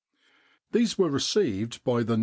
[0.71, 2.19] These were received by the No.